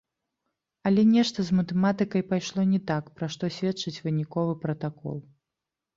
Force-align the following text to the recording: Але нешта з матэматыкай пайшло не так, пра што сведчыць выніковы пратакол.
Але 0.89 1.01
нешта 1.15 1.39
з 1.49 1.57
матэматыкай 1.57 2.21
пайшло 2.31 2.61
не 2.73 2.81
так, 2.89 3.03
пра 3.19 3.31
што 3.35 3.43
сведчыць 3.57 3.97
выніковы 4.07 4.53
пратакол. 4.65 5.17